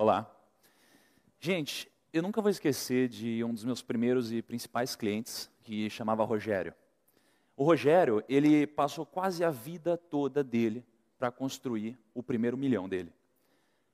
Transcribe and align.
Olá. 0.00 0.32
Gente, 1.40 1.90
eu 2.12 2.22
nunca 2.22 2.40
vou 2.40 2.52
esquecer 2.52 3.08
de 3.08 3.42
um 3.42 3.52
dos 3.52 3.64
meus 3.64 3.82
primeiros 3.82 4.30
e 4.30 4.40
principais 4.40 4.94
clientes, 4.94 5.50
que 5.64 5.90
chamava 5.90 6.24
Rogério. 6.24 6.72
O 7.56 7.64
Rogério, 7.64 8.22
ele 8.28 8.64
passou 8.64 9.04
quase 9.04 9.42
a 9.42 9.50
vida 9.50 9.96
toda 9.96 10.44
dele 10.44 10.86
para 11.18 11.32
construir 11.32 11.98
o 12.14 12.22
primeiro 12.22 12.56
milhão 12.56 12.88
dele. 12.88 13.12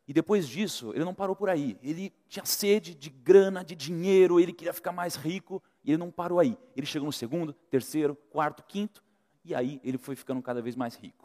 E 0.07 0.13
depois 0.13 0.47
disso, 0.47 0.93
ele 0.95 1.07
não 1.07 1.15
parou 1.15 1.35
por 1.35 1.49
aí. 1.49 1.79
Ele 1.83 2.13
tinha 2.29 2.45
sede 2.45 2.95
de 2.95 3.09
grana, 3.09 3.65
de 3.65 3.75
dinheiro, 3.75 4.39
ele 4.39 4.53
queria 4.53 4.75
ficar 4.75 4.93
mais 4.93 5.17
rico, 5.17 5.63
e 5.83 5.91
ele 5.91 5.97
não 5.97 6.11
parou 6.11 6.39
aí. 6.39 6.59
Ele 6.77 6.85
chegou 6.85 7.07
no 7.07 7.13
segundo, 7.15 7.55
terceiro, 7.71 8.15
quarto, 8.29 8.63
quinto, 8.65 9.03
e 9.43 9.55
aí 9.55 9.81
ele 9.83 9.97
foi 9.97 10.17
ficando 10.17 10.43
cada 10.43 10.61
vez 10.61 10.77
mais 10.77 10.97
rico. 10.97 11.25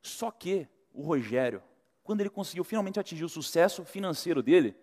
Só 0.00 0.30
que 0.30 0.68
o 0.92 1.02
Rogério, 1.02 1.60
quando 2.04 2.20
ele 2.20 2.30
conseguiu 2.30 2.62
finalmente 2.62 3.00
atingir 3.00 3.24
o 3.24 3.28
sucesso 3.28 3.84
financeiro 3.84 4.42
dele, 4.42 4.76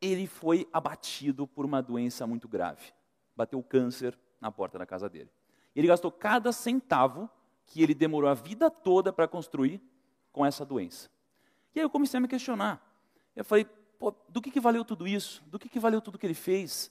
ele 0.00 0.26
foi 0.26 0.66
abatido 0.72 1.46
por 1.46 1.64
uma 1.64 1.82
doença 1.82 2.26
muito 2.26 2.48
grave. 2.48 2.92
Bateu 3.36 3.62
câncer 3.62 4.18
na 4.40 4.50
porta 4.50 4.78
da 4.78 4.86
casa 4.86 5.08
dele. 5.08 5.30
Ele 5.76 5.86
gastou 5.86 6.10
cada 6.10 6.50
centavo 6.50 7.30
que 7.66 7.82
ele 7.82 7.94
demorou 7.94 8.30
a 8.30 8.34
vida 8.34 8.70
toda 8.70 9.12
para 9.12 9.28
construir 9.28 9.82
com 10.32 10.44
essa 10.46 10.64
doença. 10.64 11.10
E 11.74 11.78
aí 11.78 11.84
eu 11.84 11.90
comecei 11.90 12.16
a 12.16 12.20
me 12.20 12.26
questionar. 12.26 12.82
Eu 13.36 13.44
falei, 13.44 13.66
do 14.28 14.40
que, 14.40 14.50
que 14.50 14.60
valeu 14.60 14.84
tudo 14.84 15.06
isso? 15.06 15.42
Do 15.46 15.58
que, 15.58 15.68
que 15.68 15.78
valeu 15.78 16.00
tudo 16.00 16.18
que 16.18 16.26
ele 16.26 16.34
fez? 16.34 16.90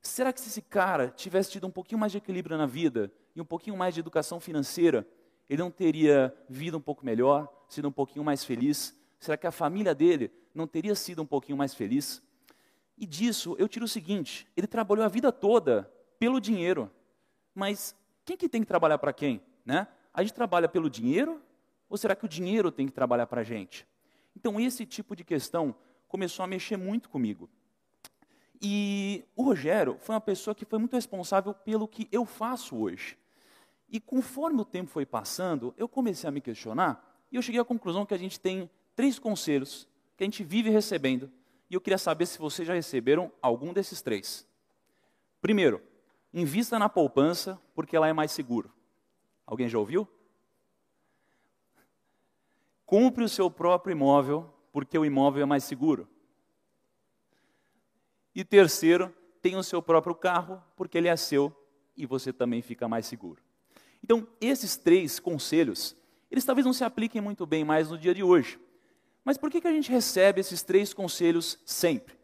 Será 0.00 0.32
que 0.32 0.40
se 0.40 0.48
esse 0.48 0.62
cara 0.62 1.10
tivesse 1.10 1.50
tido 1.50 1.66
um 1.66 1.70
pouquinho 1.70 1.98
mais 1.98 2.12
de 2.12 2.18
equilíbrio 2.18 2.56
na 2.56 2.66
vida 2.66 3.12
e 3.34 3.40
um 3.40 3.44
pouquinho 3.44 3.76
mais 3.76 3.92
de 3.92 4.00
educação 4.00 4.40
financeira, 4.40 5.06
ele 5.48 5.62
não 5.62 5.70
teria 5.70 6.34
vida 6.48 6.76
um 6.76 6.80
pouco 6.80 7.04
melhor, 7.04 7.48
sido 7.68 7.88
um 7.88 7.92
pouquinho 7.92 8.24
mais 8.24 8.44
feliz? 8.44 8.94
Será 9.18 9.36
que 9.36 9.46
a 9.46 9.52
família 9.52 9.94
dele 9.94 10.30
não 10.54 10.66
teria 10.66 10.94
sido 10.94 11.22
um 11.22 11.26
pouquinho 11.26 11.56
mais 11.56 11.74
feliz? 11.74 12.22
E 12.96 13.06
disso 13.06 13.56
eu 13.58 13.68
tiro 13.68 13.84
o 13.84 13.88
seguinte: 13.88 14.46
ele 14.56 14.66
trabalhou 14.66 15.04
a 15.04 15.08
vida 15.08 15.30
toda 15.30 15.90
pelo 16.18 16.40
dinheiro, 16.40 16.90
mas 17.54 17.94
quem 18.24 18.36
que 18.36 18.48
tem 18.48 18.60
que 18.60 18.66
trabalhar 18.66 18.98
para 18.98 19.12
quem? 19.12 19.40
Né? 19.64 19.86
A 20.12 20.22
gente 20.22 20.34
trabalha 20.34 20.68
pelo 20.68 20.90
dinheiro 20.90 21.40
ou 21.88 21.96
será 21.96 22.16
que 22.16 22.24
o 22.24 22.28
dinheiro 22.28 22.70
tem 22.72 22.86
que 22.86 22.92
trabalhar 22.92 23.26
para 23.26 23.42
a 23.42 23.44
gente? 23.44 23.86
Então, 24.34 24.60
esse 24.60 24.84
tipo 24.84 25.14
de 25.14 25.24
questão 25.24 25.74
começou 26.08 26.44
a 26.44 26.46
mexer 26.46 26.76
muito 26.76 27.08
comigo. 27.08 27.48
E 28.60 29.24
o 29.34 29.42
Rogério 29.42 29.96
foi 30.00 30.14
uma 30.14 30.20
pessoa 30.20 30.54
que 30.54 30.64
foi 30.64 30.78
muito 30.78 30.94
responsável 30.94 31.54
pelo 31.54 31.86
que 31.86 32.08
eu 32.10 32.24
faço 32.24 32.76
hoje. 32.76 33.16
E 33.88 34.00
conforme 34.00 34.60
o 34.60 34.64
tempo 34.64 34.90
foi 34.90 35.06
passando, 35.06 35.74
eu 35.76 35.88
comecei 35.88 36.28
a 36.28 36.32
me 36.32 36.40
questionar 36.40 37.24
e 37.30 37.36
eu 37.36 37.42
cheguei 37.42 37.60
à 37.60 37.64
conclusão 37.64 38.04
que 38.04 38.14
a 38.14 38.18
gente 38.18 38.38
tem 38.40 38.70
três 38.94 39.18
conselhos 39.18 39.88
que 40.16 40.24
a 40.24 40.26
gente 40.26 40.42
vive 40.42 40.70
recebendo. 40.70 41.30
E 41.68 41.74
eu 41.74 41.80
queria 41.80 41.98
saber 41.98 42.26
se 42.26 42.38
vocês 42.38 42.66
já 42.66 42.74
receberam 42.74 43.30
algum 43.42 43.72
desses 43.72 44.00
três. 44.00 44.46
Primeiro, 45.40 45.82
invista 46.32 46.78
na 46.78 46.88
poupança 46.88 47.60
porque 47.74 47.96
ela 47.96 48.08
é 48.08 48.12
mais 48.12 48.30
seguro. 48.30 48.72
Alguém 49.46 49.68
já 49.68 49.78
ouviu? 49.78 50.08
Compre 52.84 53.24
o 53.24 53.28
seu 53.28 53.50
próprio 53.50 53.92
imóvel 53.92 54.52
porque 54.72 54.98
o 54.98 55.04
imóvel 55.04 55.42
é 55.42 55.46
mais 55.46 55.64
seguro. 55.64 56.08
E 58.34 58.44
terceiro, 58.44 59.14
tenha 59.40 59.58
o 59.58 59.64
seu 59.64 59.82
próprio 59.82 60.14
carro 60.14 60.62
porque 60.76 60.98
ele 60.98 61.08
é 61.08 61.16
seu 61.16 61.54
e 61.96 62.06
você 62.06 62.32
também 62.32 62.62
fica 62.62 62.86
mais 62.86 63.06
seguro. 63.06 63.45
Então, 64.02 64.26
esses 64.40 64.76
três 64.76 65.18
conselhos, 65.18 65.96
eles 66.30 66.44
talvez 66.44 66.64
não 66.64 66.72
se 66.72 66.84
apliquem 66.84 67.20
muito 67.20 67.46
bem 67.46 67.64
mais 67.64 67.90
no 67.90 67.98
dia 67.98 68.14
de 68.14 68.22
hoje. 68.22 68.58
Mas 69.24 69.36
por 69.36 69.50
que, 69.50 69.60
que 69.60 69.68
a 69.68 69.72
gente 69.72 69.90
recebe 69.90 70.40
esses 70.40 70.62
três 70.62 70.94
conselhos 70.94 71.58
sempre? 71.64 72.16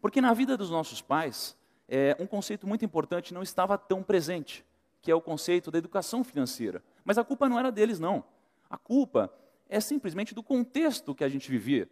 Porque 0.00 0.20
na 0.20 0.32
vida 0.32 0.56
dos 0.56 0.70
nossos 0.70 1.00
pais, 1.02 1.56
é, 1.88 2.16
um 2.20 2.26
conceito 2.26 2.66
muito 2.66 2.84
importante 2.84 3.34
não 3.34 3.42
estava 3.42 3.76
tão 3.76 4.02
presente, 4.02 4.64
que 5.00 5.10
é 5.10 5.14
o 5.14 5.20
conceito 5.20 5.70
da 5.70 5.78
educação 5.78 6.22
financeira. 6.22 6.82
Mas 7.04 7.18
a 7.18 7.24
culpa 7.24 7.48
não 7.48 7.58
era 7.58 7.72
deles, 7.72 7.98
não. 7.98 8.24
A 8.70 8.76
culpa 8.76 9.32
é 9.68 9.80
simplesmente 9.80 10.34
do 10.34 10.42
contexto 10.42 11.14
que 11.14 11.24
a 11.24 11.28
gente 11.28 11.50
vivia. 11.50 11.88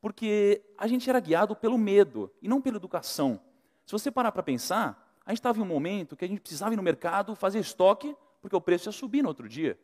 Porque 0.00 0.62
a 0.76 0.86
gente 0.86 1.08
era 1.08 1.20
guiado 1.20 1.54
pelo 1.54 1.78
medo 1.78 2.30
e 2.40 2.48
não 2.48 2.60
pela 2.60 2.76
educação. 2.76 3.40
Se 3.84 3.92
você 3.92 4.10
parar 4.10 4.32
para 4.32 4.42
pensar, 4.42 5.14
a 5.24 5.30
gente 5.30 5.38
estava 5.38 5.58
em 5.58 5.62
um 5.62 5.66
momento 5.66 6.16
que 6.16 6.24
a 6.24 6.28
gente 6.28 6.40
precisava 6.40 6.74
ir 6.74 6.76
no 6.76 6.82
mercado 6.82 7.34
fazer 7.34 7.60
estoque 7.60 8.16
porque 8.46 8.54
o 8.54 8.60
preço 8.60 8.88
ia 8.88 8.92
subir 8.92 9.22
no 9.22 9.28
outro 9.28 9.48
dia. 9.48 9.76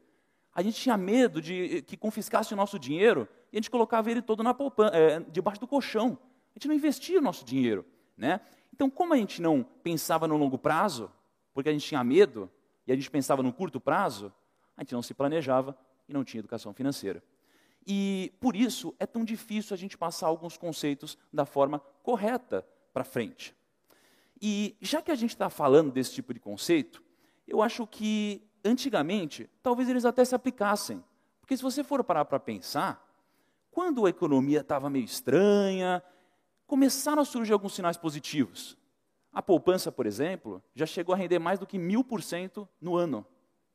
A 0.55 0.62
gente 0.62 0.81
tinha 0.81 0.97
medo 0.97 1.43
de 1.43 1.83
que 1.83 1.97
confiscasse 1.97 2.55
o 2.55 2.56
nosso 2.56 2.78
dinheiro 2.78 3.28
e 3.53 3.56
a 3.56 3.59
gente 3.59 3.69
colocava 3.69 4.09
ele 4.09 4.23
todo 4.23 4.41
na 4.41 4.55
poupança, 4.55 4.97
é, 4.97 5.19
debaixo 5.19 5.61
do 5.61 5.67
colchão. 5.67 6.17
A 6.55 6.59
gente 6.59 6.69
não 6.69 6.75
investia 6.77 7.19
o 7.19 7.23
nosso 7.23 7.45
dinheiro. 7.45 7.84
Né? 8.17 8.41
Então, 8.73 8.89
como 8.89 9.15
a 9.15 9.17
gente 9.17 9.43
não 9.43 9.65
pensava 9.83 10.28
no 10.28 10.37
longo 10.37 10.56
prazo, 10.56 11.11
porque 11.53 11.71
a 11.71 11.73
gente 11.73 11.84
tinha 11.84 12.05
medo, 12.05 12.49
e 12.87 12.93
a 12.93 12.95
gente 12.95 13.11
pensava 13.11 13.43
no 13.43 13.53
curto 13.53 13.81
prazo, 13.81 14.33
a 14.77 14.83
gente 14.83 14.94
não 14.94 15.03
se 15.03 15.12
planejava 15.12 15.77
e 16.09 16.12
não 16.12 16.23
tinha 16.23 16.39
educação 16.39 16.73
financeira. 16.73 17.21
E 17.84 18.33
por 18.39 18.55
isso 18.55 18.94
é 19.00 19.06
tão 19.06 19.25
difícil 19.25 19.75
a 19.75 19.77
gente 19.77 19.99
passar 19.99 20.29
alguns 20.29 20.56
conceitos 20.56 21.19
da 21.33 21.44
forma 21.44 21.81
correta 22.05 22.65
para 22.93 23.03
frente. 23.03 23.56
E 24.41 24.77
já 24.81 25.03
que 25.03 25.11
a 25.11 25.17
gente 25.17 25.31
está 25.31 25.50
falando 25.50 25.91
desse 25.91 26.12
tipo 26.12 26.33
de 26.33 26.39
conceito, 26.39 27.03
eu 27.49 27.61
acho 27.61 27.87
que 27.87 28.49
antigamente, 28.65 29.49
talvez 29.62 29.89
eles 29.89 30.05
até 30.05 30.25
se 30.25 30.34
aplicassem. 30.34 31.03
Porque 31.41 31.56
se 31.56 31.62
você 31.62 31.83
for 31.83 32.03
parar 32.05 32.25
para 32.25 32.39
pensar, 32.39 33.06
quando 33.71 34.06
a 34.06 34.11
economia 34.11 34.61
estava 34.61 34.89
meio 34.89 35.05
estranha, 35.05 36.03
começaram 36.67 37.23
a 37.23 37.25
surgir 37.25 37.53
alguns 37.53 37.75
sinais 37.75 37.97
positivos. 37.97 38.77
A 39.33 39.43
poupança, 39.43 39.91
por 39.91 40.06
exemplo, 40.06 40.62
já 40.75 40.87
chegou 40.87 41.15
a 41.15 41.19
render 41.19 41.39
mais 41.39 41.59
do 41.59 41.67
que 41.67 41.78
mil 41.78 42.05
por 42.05 42.23
cento 42.23 42.69
no 42.81 42.97
ano. 42.97 43.27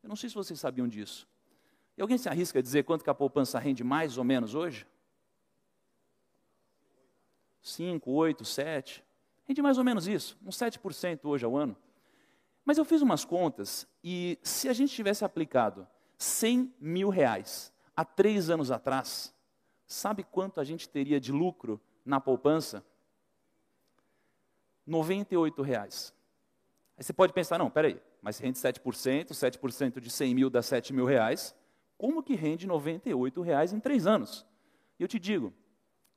Eu 0.03 0.09
não 0.09 0.15
sei 0.15 0.29
se 0.29 0.35
vocês 0.35 0.59
sabiam 0.59 0.87
disso. 0.87 1.27
E 1.97 2.01
alguém 2.01 2.17
se 2.17 2.29
arrisca 2.29 2.59
a 2.59 2.61
dizer 2.61 2.83
quanto 2.83 3.03
que 3.03 3.09
a 3.09 3.13
poupança 3.13 3.57
rende 3.57 3.83
mais 3.83 4.17
ou 4.17 4.23
menos 4.23 4.53
hoje? 4.53 4.85
5, 7.61 8.09
8, 8.09 8.45
7. 8.45 9.03
Rende 9.45 9.61
mais 9.61 9.77
ou 9.77 9.83
menos 9.83 10.07
isso, 10.07 10.37
uns 10.45 10.55
7% 10.57 11.25
hoje 11.25 11.43
ao 11.43 11.57
ano. 11.57 11.75
Mas 12.67 12.77
eu 12.77 12.83
fiz 12.83 13.01
umas 13.01 13.23
contas 13.23 13.87
e 14.03 14.37
se 14.43 14.67
a 14.67 14.73
gente 14.73 14.93
tivesse 14.93 15.23
aplicado 15.23 15.87
100 16.17 16.75
mil 16.81 17.07
reais 17.07 17.71
há 17.95 18.03
três 18.03 18.49
anos 18.49 18.71
atrás, 18.71 19.33
sabe 19.85 20.21
quanto 20.21 20.59
a 20.59 20.65
gente 20.65 20.89
teria 20.89 21.17
de 21.17 21.31
lucro 21.31 21.79
na 22.03 22.19
poupança? 22.19 22.85
98 24.85 25.61
reais. 25.61 26.13
Aí 26.97 27.05
você 27.05 27.13
pode 27.13 27.31
pensar, 27.31 27.57
não, 27.57 27.69
peraí, 27.69 28.01
mas 28.21 28.37
rende 28.37 28.59
7%, 28.59 29.29
7% 29.29 30.01
de 30.01 30.09
100 30.09 30.35
mil 30.35 30.49
dá 30.49 30.61
7 30.61 30.91
mil 30.91 31.05
reais, 31.05 31.55
como 31.97 32.21
que 32.21 32.35
rende 32.35 32.67
98 32.67 33.41
reais 33.43 33.71
em 33.71 33.79
três 33.79 34.05
anos? 34.05 34.45
E 34.99 35.03
eu 35.03 35.07
te 35.07 35.17
digo, 35.17 35.53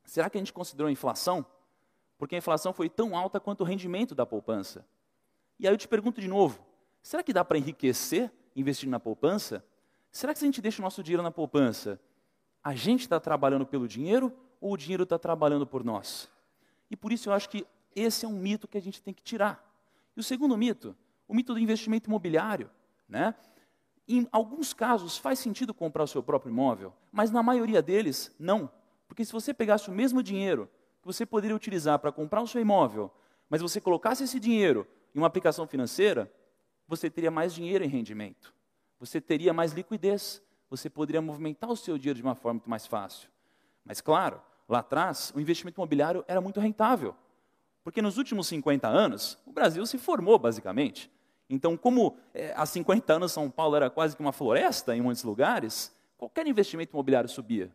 será 0.02 0.28
que 0.28 0.36
a 0.36 0.40
gente 0.40 0.52
considerou 0.52 0.88
a 0.88 0.92
inflação? 0.92 1.46
Porque 2.18 2.34
a 2.34 2.38
inflação 2.38 2.72
foi 2.72 2.88
tão 2.90 3.16
alta 3.16 3.38
quanto 3.38 3.60
o 3.60 3.64
rendimento 3.64 4.16
da 4.16 4.26
poupança. 4.26 4.84
E 5.60 5.68
aí 5.68 5.74
eu 5.74 5.76
te 5.76 5.86
pergunto 5.86 6.22
de 6.22 6.26
novo: 6.26 6.58
será 7.02 7.22
que 7.22 7.34
dá 7.34 7.44
para 7.44 7.58
enriquecer 7.58 8.32
investindo 8.56 8.90
na 8.90 8.98
poupança? 8.98 9.62
Será 10.10 10.32
que 10.32 10.38
se 10.38 10.44
a 10.44 10.48
gente 10.48 10.62
deixa 10.62 10.80
o 10.80 10.82
nosso 10.82 11.02
dinheiro 11.02 11.22
na 11.22 11.30
poupança, 11.30 12.00
a 12.64 12.74
gente 12.74 13.02
está 13.02 13.20
trabalhando 13.20 13.66
pelo 13.66 13.86
dinheiro 13.86 14.32
ou 14.58 14.72
o 14.72 14.76
dinheiro 14.76 15.02
está 15.02 15.18
trabalhando 15.18 15.66
por 15.66 15.84
nós? 15.84 16.30
E 16.90 16.96
por 16.96 17.12
isso 17.12 17.28
eu 17.28 17.34
acho 17.34 17.48
que 17.50 17.66
esse 17.94 18.24
é 18.24 18.28
um 18.28 18.38
mito 18.38 18.66
que 18.66 18.78
a 18.78 18.80
gente 18.80 19.02
tem 19.02 19.12
que 19.12 19.22
tirar. 19.22 19.62
E 20.16 20.20
o 20.20 20.22
segundo 20.22 20.56
mito, 20.56 20.96
o 21.28 21.34
mito 21.34 21.52
do 21.52 21.60
investimento 21.60 22.08
imobiliário. 22.08 22.70
Né? 23.06 23.34
Em 24.08 24.26
alguns 24.32 24.72
casos 24.72 25.18
faz 25.18 25.38
sentido 25.38 25.74
comprar 25.74 26.04
o 26.04 26.08
seu 26.08 26.22
próprio 26.22 26.50
imóvel, 26.50 26.92
mas 27.12 27.30
na 27.30 27.42
maioria 27.42 27.82
deles 27.82 28.34
não. 28.38 28.70
Porque 29.06 29.24
se 29.24 29.32
você 29.32 29.52
pegasse 29.52 29.90
o 29.90 29.92
mesmo 29.92 30.22
dinheiro 30.22 30.70
que 31.02 31.06
você 31.06 31.26
poderia 31.26 31.54
utilizar 31.54 31.98
para 31.98 32.10
comprar 32.10 32.40
o 32.40 32.48
seu 32.48 32.60
imóvel, 32.60 33.12
mas 33.48 33.60
você 33.60 33.80
colocasse 33.80 34.24
esse 34.24 34.40
dinheiro 34.40 34.86
em 35.14 35.18
uma 35.18 35.26
aplicação 35.26 35.66
financeira, 35.66 36.32
você 36.86 37.08
teria 37.08 37.30
mais 37.30 37.54
dinheiro 37.54 37.84
em 37.84 37.88
rendimento, 37.88 38.54
você 38.98 39.20
teria 39.20 39.52
mais 39.52 39.72
liquidez, 39.72 40.42
você 40.68 40.88
poderia 40.90 41.20
movimentar 41.20 41.70
o 41.70 41.76
seu 41.76 41.98
dinheiro 41.98 42.16
de 42.18 42.22
uma 42.22 42.34
forma 42.34 42.54
muito 42.54 42.70
mais 42.70 42.86
fácil. 42.86 43.28
Mas, 43.84 44.00
claro, 44.00 44.40
lá 44.68 44.80
atrás, 44.80 45.32
o 45.34 45.40
investimento 45.40 45.80
imobiliário 45.80 46.24
era 46.28 46.40
muito 46.40 46.60
rentável, 46.60 47.14
porque 47.82 48.02
nos 48.02 48.18
últimos 48.18 48.46
50 48.48 48.86
anos, 48.86 49.38
o 49.46 49.52
Brasil 49.52 49.84
se 49.86 49.98
formou, 49.98 50.38
basicamente. 50.38 51.10
Então, 51.48 51.76
como 51.76 52.16
é, 52.32 52.52
há 52.56 52.64
50 52.64 53.12
anos 53.12 53.32
São 53.32 53.50
Paulo 53.50 53.74
era 53.74 53.90
quase 53.90 54.14
que 54.14 54.22
uma 54.22 54.32
floresta 54.32 54.96
em 54.96 55.00
muitos 55.00 55.24
lugares, 55.24 55.92
qualquer 56.16 56.46
investimento 56.46 56.92
imobiliário 56.94 57.28
subia. 57.28 57.72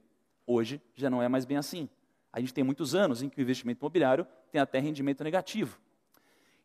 Hoje 0.47 0.81
já 0.93 1.09
não 1.09 1.21
é 1.21 1.27
mais 1.27 1.43
bem 1.43 1.57
assim. 1.57 1.89
A 2.31 2.39
gente 2.39 2.53
tem 2.53 2.63
muitos 2.63 2.95
anos 2.95 3.21
em 3.21 3.27
que 3.27 3.39
o 3.39 3.41
investimento 3.41 3.81
imobiliário 3.81 4.25
tem 4.51 4.61
até 4.61 4.79
rendimento 4.79 5.23
negativo. 5.23 5.77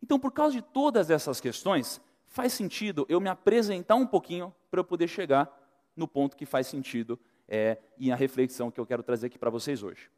Então, 0.02 0.19
por 0.19 0.32
causa 0.32 0.56
de 0.56 0.62
todas 0.62 1.11
essas 1.11 1.41
questões, 1.41 2.00
faz 2.26 2.52
sentido 2.52 3.05
eu 3.08 3.20
me 3.20 3.29
apresentar 3.29 3.97
um 3.97 4.06
pouquinho 4.06 4.55
para 4.70 4.81
eu 4.81 4.85
poder 4.85 5.08
chegar 5.08 5.50
no 5.97 6.08
ponto 6.08 6.37
que 6.37 6.47
faz 6.47 6.67
sentido 6.67 7.19
é, 7.49 7.79
e 7.99 8.11
a 8.11 8.17
reflexão 8.17 8.70
que 8.70 8.79
eu 8.79 8.87
quero 8.87 9.02
trazer 9.02 9.26
aqui 9.26 9.38
para 9.38 9.50
vocês 9.50 9.82
hoje. 9.82 10.11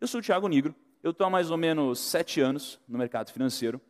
Eu 0.00 0.08
sou 0.08 0.20
o 0.20 0.22
Thiago 0.22 0.48
Nigro, 0.48 0.74
eu 1.02 1.10
estou 1.10 1.26
há 1.26 1.30
mais 1.30 1.50
ou 1.50 1.56
menos 1.56 2.00
sete 2.00 2.40
anos 2.40 2.80
no 2.88 2.98
mercado 2.98 3.30
financeiro 3.30 3.80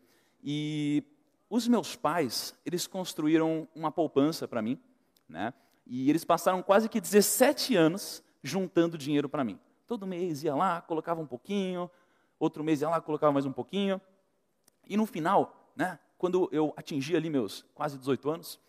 e 0.42 1.04
os 1.48 1.68
meus 1.68 1.94
pais, 1.94 2.58
eles 2.64 2.86
construíram 2.86 3.68
uma 3.74 3.92
poupança 3.92 4.48
para 4.48 4.62
mim, 4.62 4.80
né? 5.28 5.52
E 5.86 6.08
eles 6.08 6.24
passaram 6.24 6.62
quase 6.62 6.88
que 6.88 7.00
17 7.00 7.76
anos 7.76 8.22
juntando 8.42 8.96
dinheiro 8.96 9.28
para 9.28 9.44
mim. 9.44 9.58
Todo 9.86 10.06
mês 10.06 10.42
ia 10.42 10.54
lá, 10.54 10.80
colocava 10.80 11.20
um 11.20 11.26
pouquinho, 11.26 11.90
outro 12.38 12.64
mês 12.64 12.80
ia 12.80 12.88
lá, 12.88 13.00
colocava 13.00 13.32
mais 13.32 13.44
um 13.44 13.52
pouquinho. 13.52 14.00
E 14.88 14.96
no 14.96 15.06
final, 15.06 15.72
né, 15.76 15.98
quando 16.18 16.48
eu 16.52 16.72
atingi 16.76 17.16
ali 17.16 17.30
meus 17.30 17.64
quase 17.74 17.98
18 17.98 18.30
anos, 18.30 18.60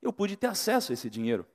eu 0.00 0.12
pude 0.12 0.36
ter 0.36 0.48
acesso 0.48 0.92
a 0.92 0.94
esse 0.94 1.08
dinheiro. 1.08 1.46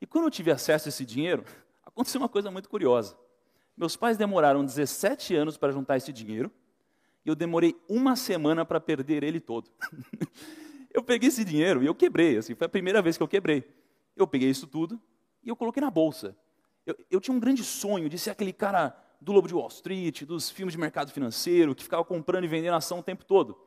E 0.00 0.06
quando 0.06 0.24
eu 0.24 0.30
tive 0.30 0.50
acesso 0.50 0.88
a 0.88 0.90
esse 0.90 1.04
dinheiro, 1.04 1.44
aconteceu 1.84 2.20
uma 2.20 2.28
coisa 2.28 2.50
muito 2.50 2.68
curiosa. 2.68 3.16
Meus 3.76 3.96
pais 3.96 4.16
demoraram 4.16 4.64
17 4.64 5.34
anos 5.34 5.56
para 5.56 5.72
juntar 5.72 5.96
esse 5.96 6.12
dinheiro, 6.12 6.50
e 7.24 7.28
eu 7.28 7.34
demorei 7.34 7.76
uma 7.88 8.16
semana 8.16 8.64
para 8.64 8.80
perder 8.80 9.22
ele 9.22 9.40
todo. 9.40 9.70
eu 10.92 11.02
peguei 11.02 11.28
esse 11.28 11.44
dinheiro 11.44 11.82
e 11.82 11.86
eu 11.86 11.94
quebrei, 11.94 12.38
assim, 12.38 12.54
foi 12.54 12.66
a 12.66 12.70
primeira 12.70 13.02
vez 13.02 13.16
que 13.16 13.22
eu 13.22 13.28
quebrei. 13.28 13.68
Eu 14.16 14.26
peguei 14.26 14.48
isso 14.48 14.66
tudo 14.66 15.00
e 15.42 15.48
eu 15.48 15.56
coloquei 15.56 15.80
na 15.80 15.90
bolsa. 15.90 16.36
Eu, 16.86 16.96
eu 17.10 17.20
tinha 17.20 17.36
um 17.36 17.40
grande 17.40 17.64
sonho 17.64 18.08
de 18.08 18.18
ser 18.18 18.30
aquele 18.30 18.52
cara 18.52 18.96
do 19.26 19.32
Lobo 19.32 19.48
de 19.48 19.54
Wall 19.54 19.66
Street, 19.66 20.22
dos 20.22 20.48
filmes 20.48 20.72
de 20.72 20.78
mercado 20.78 21.10
financeiro, 21.10 21.74
que 21.74 21.82
ficava 21.82 22.04
comprando 22.04 22.44
e 22.44 22.46
vendendo 22.46 22.74
ação 22.74 23.00
o 23.00 23.02
tempo 23.02 23.24
todo. 23.24 23.58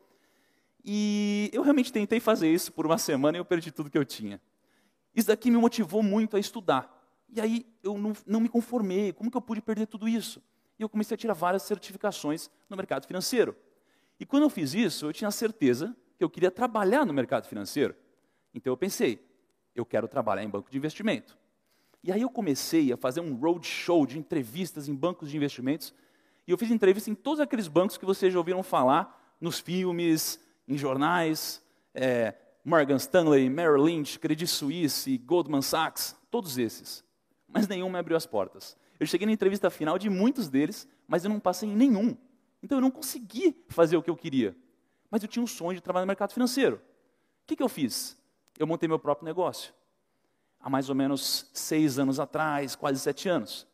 E 0.86 1.50
eu 1.52 1.62
realmente 1.62 1.92
tentei 1.92 2.22
fazer 2.22 2.50
isso 2.50 2.72
por 2.72 2.86
uma 2.86 2.98
semana 2.98 3.38
e 3.38 3.42
eu 3.42 3.44
perdi 3.44 3.70
tudo 3.70 3.90
que 3.90 3.98
eu 3.98 4.06
tinha. 4.06 4.42
Isso 5.14 5.28
daqui 5.28 5.52
me 5.52 5.58
motivou 5.58 6.02
muito 6.02 6.38
a 6.38 6.40
estudar. 6.40 6.98
E 7.28 7.42
aí 7.42 7.66
eu 7.84 7.98
não, 7.98 8.14
não 8.26 8.40
me 8.40 8.48
conformei. 8.48 9.12
Como 9.12 9.30
que 9.30 9.36
eu 9.36 9.42
pude 9.42 9.62
perder 9.62 9.86
tudo 9.88 10.08
isso? 10.08 10.42
E 10.80 10.82
eu 10.82 10.88
comecei 10.88 11.16
a 11.16 11.18
tirar 11.18 11.34
várias 11.34 11.64
certificações 11.64 12.50
no 12.70 12.78
mercado 12.78 13.06
financeiro. 13.06 13.54
E 14.18 14.26
quando 14.26 14.44
eu 14.44 14.50
fiz 14.50 14.74
isso, 14.74 15.08
eu 15.08 15.12
tinha 15.12 15.30
certeza 15.30 15.94
que 16.18 16.24
eu 16.24 16.30
queria 16.30 16.50
trabalhar 16.50 17.06
no 17.06 17.12
mercado 17.12 17.50
financeiro. 17.50 17.94
Então 18.54 18.72
eu 18.72 18.78
pensei, 18.78 19.20
eu 19.76 19.86
quero 19.86 20.08
trabalhar 20.08 20.42
em 20.42 20.50
banco 20.50 20.72
de 20.72 20.78
investimento. 20.78 21.38
E 22.04 22.12
aí 22.12 22.22
eu 22.22 22.30
comecei 22.30 22.92
a 22.94 22.98
fazer 22.98 23.20
um 23.20 23.36
roadshow 23.36 24.06
de 24.06 24.18
entrevistas 24.18 24.88
em 24.88 24.96
bancos 24.96 25.30
de 25.30 25.38
investimentos. 25.38 25.94
E 26.48 26.52
eu 26.52 26.58
fiz 26.58 26.72
entrevistas 26.72 27.08
em 27.08 27.16
todos 27.16 27.40
aqueles 27.40 27.68
bancos 27.68 27.98
que 27.98 28.06
vocês 28.06 28.32
já 28.32 28.40
ouviram 28.40 28.64
falar 28.64 29.36
nos 29.40 29.60
filmes, 29.60 30.40
em 30.68 30.78
jornais, 30.78 31.62
é, 31.94 32.36
Morgan 32.64 32.98
Stanley, 32.98 33.50
Merrill 33.50 33.84
Lynch, 33.84 34.20
Credit 34.20 34.48
Suisse, 34.48 35.18
Goldman 35.20 35.62
Sachs, 35.62 36.16
todos 36.30 36.58
esses. 36.58 37.04
Mas 37.48 37.68
nenhum 37.68 37.90
me 37.90 37.98
abriu 37.98 38.16
as 38.16 38.26
portas. 38.26 38.78
Eu 39.00 39.08
cheguei 39.08 39.26
na 39.26 39.34
entrevista 39.34 39.70
final 39.70 39.98
de 39.98 40.10
muitos 40.10 40.50
deles, 40.50 40.88
mas 41.08 41.24
eu 41.24 41.30
não 41.30 41.40
passei 41.40 41.70
em 41.70 41.76
nenhum. 41.76 42.16
Então 42.62 42.78
eu 42.78 42.82
não 42.82 42.92
consegui 42.92 43.56
fazer 43.70 43.98
o 43.98 44.04
que 44.04 44.10
eu 44.10 44.16
queria. 44.16 44.56
Mas 45.10 45.24
eu 45.24 45.28
tinha 45.28 45.42
um 45.42 45.48
sonho 45.48 45.76
de 45.76 45.82
trabalhar 45.82 46.06
no 46.06 46.10
mercado 46.10 46.34
financeiro. 46.34 46.76
O 46.76 47.48
que, 47.48 47.56
que 47.56 47.64
eu 47.64 47.70
fiz? 47.70 48.18
Eu 48.58 48.68
montei 48.68 48.88
meu 48.88 49.00
próprio 49.00 49.26
negócio. 49.26 49.74
Há 50.60 50.70
mais 50.70 50.90
ou 50.90 50.96
menos 50.96 51.50
seis 51.54 51.98
anos 51.98 52.20
atrás, 52.20 52.76
quase 52.76 53.00
sete 53.00 53.30
anos. 53.30 53.68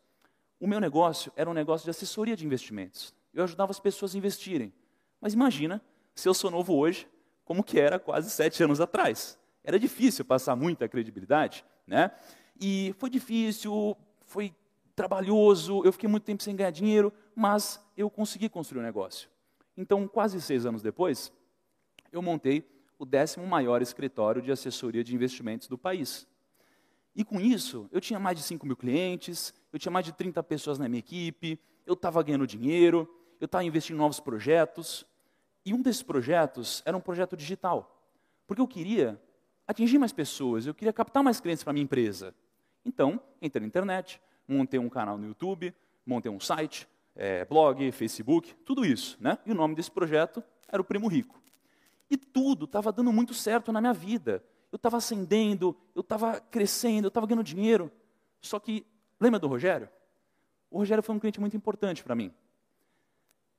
O 0.60 0.66
meu 0.66 0.80
negócio 0.80 1.32
era 1.36 1.50
um 1.50 1.52
negócio 1.52 1.84
de 1.84 1.90
assessoria 1.90 2.36
de 2.36 2.46
investimentos. 2.46 3.14
Eu 3.34 3.44
ajudava 3.44 3.70
as 3.70 3.80
pessoas 3.80 4.14
a 4.14 4.18
investirem. 4.18 4.72
Mas 5.20 5.34
imagina, 5.34 5.82
se 6.14 6.28
eu 6.28 6.34
sou 6.34 6.50
novo 6.50 6.74
hoje, 6.74 7.08
como 7.44 7.62
que 7.62 7.78
era 7.78 7.98
quase 7.98 8.30
sete 8.30 8.62
anos 8.62 8.80
atrás. 8.80 9.38
Era 9.62 9.78
difícil 9.78 10.24
passar 10.24 10.56
muita 10.56 10.88
credibilidade, 10.88 11.64
né? 11.86 12.10
E 12.58 12.94
foi 12.98 13.10
difícil, 13.10 13.96
foi 14.24 14.54
trabalhoso, 14.94 15.82
eu 15.84 15.92
fiquei 15.92 16.08
muito 16.08 16.24
tempo 16.24 16.42
sem 16.42 16.56
ganhar 16.56 16.70
dinheiro, 16.70 17.12
mas 17.34 17.84
eu 17.96 18.08
consegui 18.08 18.48
construir 18.48 18.80
um 18.80 18.84
negócio. 18.84 19.28
Então, 19.76 20.08
quase 20.08 20.40
seis 20.40 20.64
anos 20.64 20.82
depois, 20.82 21.30
eu 22.10 22.22
montei 22.22 22.64
o 22.98 23.04
décimo 23.04 23.46
maior 23.46 23.82
escritório 23.82 24.40
de 24.40 24.50
assessoria 24.50 25.04
de 25.04 25.14
investimentos 25.14 25.68
do 25.68 25.76
país. 25.76 26.26
E 27.16 27.24
com 27.24 27.40
isso, 27.40 27.88
eu 27.90 27.98
tinha 27.98 28.20
mais 28.20 28.36
de 28.36 28.44
5 28.44 28.66
mil 28.66 28.76
clientes, 28.76 29.54
eu 29.72 29.78
tinha 29.78 29.90
mais 29.90 30.04
de 30.04 30.12
30 30.12 30.42
pessoas 30.42 30.78
na 30.78 30.86
minha 30.86 30.98
equipe, 30.98 31.58
eu 31.86 31.94
estava 31.94 32.22
ganhando 32.22 32.46
dinheiro, 32.46 33.08
eu 33.40 33.46
estava 33.46 33.64
investindo 33.64 33.96
em 33.96 33.98
novos 33.98 34.20
projetos. 34.20 35.06
E 35.64 35.72
um 35.72 35.80
desses 35.80 36.02
projetos 36.02 36.82
era 36.84 36.94
um 36.94 37.00
projeto 37.00 37.34
digital. 37.34 38.06
Porque 38.46 38.60
eu 38.60 38.68
queria 38.68 39.18
atingir 39.66 39.96
mais 39.96 40.12
pessoas, 40.12 40.66
eu 40.66 40.74
queria 40.74 40.92
captar 40.92 41.22
mais 41.22 41.40
clientes 41.40 41.64
para 41.64 41.72
minha 41.72 41.84
empresa. 41.84 42.34
Então, 42.84 43.18
entrei 43.40 43.62
na 43.62 43.66
internet, 43.66 44.20
montei 44.46 44.78
um 44.78 44.90
canal 44.90 45.16
no 45.16 45.26
YouTube, 45.26 45.74
montei 46.04 46.30
um 46.30 46.38
site, 46.38 46.86
é, 47.14 47.46
blog, 47.46 47.90
Facebook, 47.92 48.54
tudo 48.56 48.84
isso. 48.84 49.16
Né? 49.18 49.38
E 49.46 49.52
o 49.52 49.54
nome 49.54 49.74
desse 49.74 49.90
projeto 49.90 50.44
era 50.68 50.82
o 50.82 50.84
Primo 50.84 51.08
Rico. 51.08 51.40
E 52.10 52.16
tudo 52.18 52.66
estava 52.66 52.92
dando 52.92 53.10
muito 53.10 53.32
certo 53.32 53.72
na 53.72 53.80
minha 53.80 53.94
vida. 53.94 54.44
Eu 54.72 54.76
estava 54.76 54.96
ascendendo, 54.96 55.76
eu 55.94 56.00
estava 56.00 56.40
crescendo, 56.40 57.06
eu 57.06 57.08
estava 57.08 57.26
ganhando 57.26 57.44
dinheiro. 57.44 57.90
Só 58.40 58.58
que, 58.58 58.86
lembra 59.20 59.38
do 59.38 59.46
Rogério? 59.46 59.88
O 60.70 60.78
Rogério 60.78 61.02
foi 61.02 61.14
um 61.14 61.18
cliente 61.18 61.40
muito 61.40 61.56
importante 61.56 62.02
para 62.02 62.14
mim. 62.14 62.32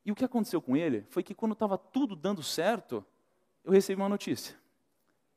E 0.06 0.12
o 0.12 0.16
que 0.16 0.24
aconteceu 0.24 0.62
com 0.62 0.78
ele 0.78 1.06
foi 1.10 1.24
que 1.24 1.34
quando 1.34 1.54
estava 1.54 1.78
tudo 1.78 2.16
dando 2.16 2.42
certo, 2.42 3.04
eu 3.64 3.72
recebi 3.72 4.02
uma 4.02 4.08
notícia. 4.08 4.56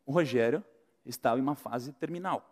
O 0.06 0.12
Rogério 0.12 0.64
estava 1.04 1.38
em 1.38 1.42
uma 1.42 1.54
fase 1.54 1.92
terminal. 1.92 2.48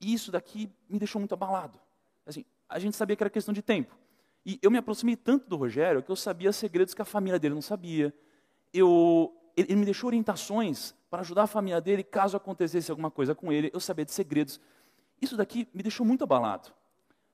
E 0.00 0.12
isso 0.12 0.30
daqui 0.30 0.70
me 0.88 0.98
deixou 0.98 1.18
muito 1.18 1.34
abalado. 1.34 1.78
Assim, 2.24 2.44
a 2.68 2.78
gente 2.78 2.96
sabia 2.96 3.16
que 3.16 3.22
era 3.22 3.30
questão 3.30 3.52
de 3.52 3.62
tempo. 3.62 3.96
E 4.44 4.58
eu 4.62 4.70
me 4.70 4.78
aproximei 4.78 5.16
tanto 5.16 5.48
do 5.48 5.56
Rogério 5.56 6.02
que 6.02 6.10
eu 6.10 6.16
sabia 6.16 6.52
segredos 6.52 6.94
que 6.94 7.02
a 7.02 7.04
família 7.04 7.38
dele 7.38 7.54
não 7.54 7.62
sabia. 7.62 8.14
Eu, 8.72 9.34
ele, 9.56 9.68
ele 9.72 9.80
me 9.80 9.84
deixou 9.84 10.08
orientações 10.08 10.94
para 11.16 11.22
ajudar 11.22 11.44
a 11.44 11.46
família 11.46 11.80
dele 11.80 12.04
caso 12.04 12.36
acontecesse 12.36 12.90
alguma 12.90 13.10
coisa 13.10 13.34
com 13.34 13.50
ele. 13.50 13.70
Eu 13.72 13.80
sabia 13.80 14.04
de 14.04 14.12
segredos. 14.12 14.60
Isso 15.18 15.34
daqui 15.34 15.66
me 15.72 15.82
deixou 15.82 16.04
muito 16.04 16.24
abalado. 16.24 16.70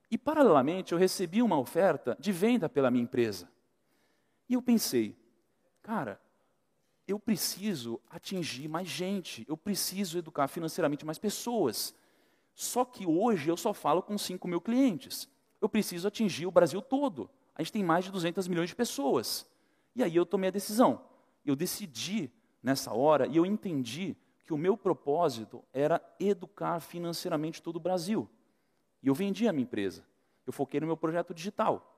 E, 0.09 0.17
paralelamente, 0.17 0.93
eu 0.93 0.99
recebi 0.99 1.43
uma 1.43 1.59
oferta 1.59 2.17
de 2.21 2.31
venda 2.31 2.69
pela 2.69 2.93
minha 2.93 3.03
empresa. 3.03 3.49
E 4.49 4.55
eu 4.55 4.63
pensei, 4.63 5.19
cara, 5.83 6.21
eu 7.09 7.19
preciso 7.19 8.01
atingir 8.09 8.69
mais 8.69 8.87
gente, 8.87 9.45
eu 9.49 9.57
preciso 9.57 10.17
educar 10.17 10.47
financeiramente 10.47 11.05
mais 11.05 11.19
pessoas. 11.19 11.93
Só 12.55 12.85
que 12.85 13.05
hoje 13.05 13.49
eu 13.49 13.57
só 13.57 13.75
falo 13.75 14.01
com 14.01 14.17
5 14.17 14.47
mil 14.47 14.61
clientes. 14.61 15.29
Eu 15.61 15.69
preciso 15.69 16.07
atingir 16.07 16.47
o 16.47 16.53
Brasil 16.53 16.81
todo. 16.81 17.29
A 17.53 17.63
gente 17.65 17.73
tem 17.73 17.83
mais 17.83 18.05
de 18.05 18.13
200 18.13 18.47
milhões 18.47 18.69
de 18.69 18.77
pessoas. 18.77 19.45
E 19.97 20.05
aí 20.05 20.15
eu 20.15 20.25
tomei 20.25 20.51
a 20.51 20.53
decisão. 20.53 21.05
Eu 21.45 21.57
decidi 21.57 22.31
nessa 22.63 22.93
hora 22.93 23.27
e 23.27 23.37
eu 23.37 23.45
entendi 23.45 24.17
que 24.45 24.53
o 24.53 24.59
meu 24.59 24.77
propósito 24.77 25.63
era 25.73 26.01
educar 26.21 26.81
financeiramente 26.81 27.63
todo 27.63 27.77
o 27.77 27.81
Brasil. 27.81 28.29
E 29.03 29.09
eu 29.09 29.15
vendi 29.15 29.49
a 29.49 29.53
minha 29.53 29.65
empresa. 29.65 30.05
Eu 30.47 30.53
foquei 30.53 30.81
no 30.81 30.87
meu 30.87 30.97
projeto 30.97 31.35
digital. 31.35 31.89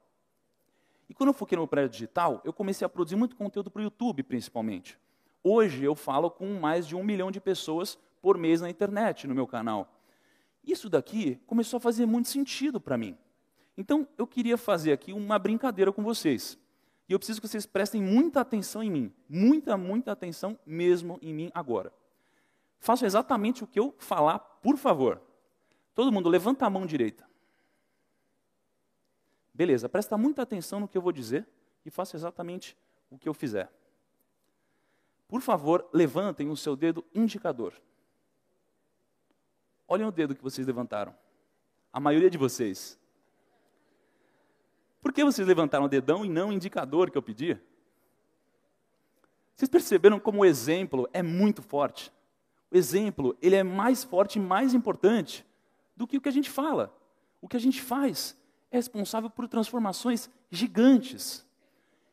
E 1.08 1.14
quando 1.14 1.28
eu 1.28 1.34
foquei 1.34 1.56
no 1.56 1.62
meu 1.62 1.68
projeto 1.68 1.92
digital, 1.92 2.40
eu 2.44 2.52
comecei 2.52 2.84
a 2.84 2.88
produzir 2.88 3.16
muito 3.16 3.36
conteúdo 3.36 3.70
para 3.70 3.80
o 3.80 3.84
YouTube, 3.84 4.22
principalmente. 4.22 4.98
Hoje 5.42 5.84
eu 5.84 5.94
falo 5.94 6.30
com 6.30 6.58
mais 6.58 6.86
de 6.86 6.96
um 6.96 7.04
milhão 7.04 7.30
de 7.30 7.40
pessoas 7.40 7.98
por 8.22 8.38
mês 8.38 8.60
na 8.60 8.70
internet, 8.70 9.26
no 9.26 9.34
meu 9.34 9.46
canal. 9.46 9.92
Isso 10.62 10.88
daqui 10.88 11.36
começou 11.46 11.76
a 11.76 11.80
fazer 11.80 12.06
muito 12.06 12.28
sentido 12.28 12.80
para 12.80 12.96
mim. 12.96 13.16
Então, 13.76 14.08
eu 14.16 14.26
queria 14.26 14.56
fazer 14.56 14.92
aqui 14.92 15.12
uma 15.12 15.38
brincadeira 15.38 15.92
com 15.92 16.02
vocês. 16.02 16.58
E 17.08 17.12
eu 17.12 17.18
preciso 17.18 17.40
que 17.40 17.48
vocês 17.48 17.66
prestem 17.66 18.02
muita 18.02 18.40
atenção 18.40 18.82
em 18.82 18.90
mim. 18.90 19.14
Muita, 19.28 19.76
muita 19.76 20.12
atenção 20.12 20.58
mesmo 20.64 21.18
em 21.20 21.34
mim 21.34 21.50
agora. 21.54 21.92
Façam 22.78 23.06
exatamente 23.06 23.62
o 23.62 23.66
que 23.66 23.78
eu 23.78 23.94
falar, 23.98 24.38
por 24.38 24.76
favor. 24.76 25.20
Todo 25.94 26.10
mundo, 26.10 26.28
levanta 26.28 26.66
a 26.66 26.70
mão 26.70 26.86
direita. 26.86 27.28
Beleza, 29.52 29.88
presta 29.88 30.18
muita 30.18 30.42
atenção 30.42 30.80
no 30.80 30.88
que 30.88 30.98
eu 30.98 31.02
vou 31.02 31.12
dizer 31.12 31.46
e 31.86 31.90
faça 31.90 32.16
exatamente 32.16 32.76
o 33.10 33.18
que 33.18 33.28
eu 33.28 33.34
fizer. 33.34 33.70
Por 35.28 35.40
favor, 35.40 35.88
levantem 35.92 36.50
o 36.50 36.56
seu 36.56 36.74
dedo 36.74 37.04
indicador. 37.14 37.74
Olhem 39.86 40.06
o 40.06 40.12
dedo 40.12 40.34
que 40.34 40.42
vocês 40.42 40.66
levantaram. 40.66 41.14
A 41.92 42.00
maioria 42.00 42.30
de 42.30 42.38
vocês. 42.38 42.98
Por 45.04 45.12
que 45.12 45.22
vocês 45.22 45.46
levantaram 45.46 45.84
o 45.84 45.88
dedão 45.88 46.24
e 46.24 46.30
não 46.30 46.48
o 46.48 46.52
indicador 46.54 47.10
que 47.10 47.18
eu 47.18 47.22
pedi? 47.22 47.58
Vocês 49.54 49.68
perceberam 49.68 50.18
como 50.18 50.40
o 50.40 50.44
exemplo 50.46 51.06
é 51.12 51.22
muito 51.22 51.60
forte? 51.60 52.10
O 52.70 52.76
exemplo, 52.76 53.36
ele 53.42 53.54
é 53.54 53.62
mais 53.62 54.02
forte 54.02 54.38
e 54.38 54.40
mais 54.42 54.72
importante 54.72 55.44
do 55.94 56.06
que 56.06 56.16
o 56.16 56.22
que 56.22 56.28
a 56.30 56.32
gente 56.32 56.48
fala. 56.48 56.90
O 57.42 57.46
que 57.46 57.54
a 57.54 57.60
gente 57.60 57.82
faz 57.82 58.34
é 58.70 58.76
responsável 58.76 59.28
por 59.28 59.46
transformações 59.46 60.30
gigantes. 60.50 61.46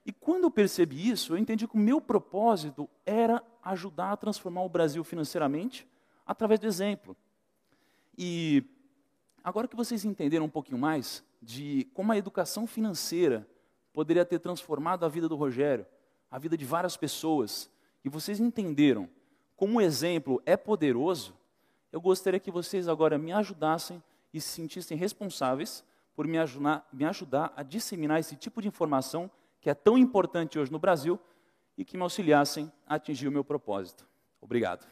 E 0.06 0.12
quando 0.12 0.44
eu 0.44 0.52
percebi 0.52 1.10
isso, 1.10 1.32
eu 1.32 1.38
entendi 1.38 1.70
que 1.70 1.76
o 1.76 1.80
meu 1.80 2.02
propósito 2.02 2.90
era 3.06 3.42
ajudar 3.64 4.12
a 4.12 4.18
transformar 4.18 4.64
o 4.64 4.70
Brasil 4.70 5.02
financeiramente 5.06 5.88
através 6.28 6.60
do 6.60 6.68
exemplo. 6.68 7.16
E 8.18 8.66
agora 9.42 9.66
que 9.66 9.78
vocês 9.78 10.04
entenderam 10.04 10.44
um 10.44 10.50
pouquinho 10.50 10.78
mais 10.78 11.24
de 11.42 11.90
como 11.94 12.12
a 12.12 12.18
educação 12.18 12.68
financeira 12.68 13.48
poderia 13.94 14.26
ter 14.26 14.40
transformado 14.40 15.06
a 15.06 15.10
vida 15.10 15.28
do 15.28 15.36
Rogério, 15.36 15.86
a 16.30 16.38
vida 16.38 16.56
de 16.58 16.66
várias 16.66 16.96
pessoas, 16.96 17.70
e 18.04 18.10
vocês 18.10 18.40
entenderam 18.40 19.10
como 19.56 19.78
o 19.78 19.82
exemplo 19.82 20.42
é 20.46 20.58
poderoso, 20.58 21.36
eu 21.92 22.02
gostaria 22.02 22.40
que 22.40 22.50
vocês 22.50 22.88
agora 22.88 23.18
me 23.18 23.32
ajudassem 23.32 24.02
e 24.34 24.40
se 24.40 24.50
sentissem 24.50 24.98
responsáveis 24.98 25.84
por 26.16 26.26
me 26.26 26.38
ajudar, 26.38 26.88
me 26.92 27.06
ajudar 27.06 27.54
a 27.56 27.64
disseminar 27.64 28.20
esse 28.20 28.36
tipo 28.36 28.62
de 28.62 28.68
informação 28.68 29.30
que 29.60 29.70
é 29.70 29.74
tão 29.74 29.98
importante 29.98 30.58
hoje 30.58 30.72
no 30.72 30.80
Brasil 30.80 31.20
e 31.78 31.86
que 31.86 31.98
me 31.98 32.04
auxiliassem 32.04 32.72
a 32.88 32.96
atingir 32.96 33.28
o 33.28 33.32
meu 33.32 33.44
propósito. 33.44 34.08
Obrigado. 34.42 34.88